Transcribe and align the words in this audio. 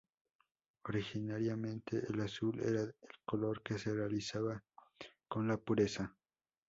Originariamente 0.85 2.01
el 2.09 2.21
azul 2.21 2.59
era 2.59 2.81
el 2.81 2.95
color 3.23 3.61
que 3.61 3.77
se 3.77 3.93
relacionaba 3.93 4.63
con 5.27 5.47
la 5.47 5.57
pureza. 5.57 6.15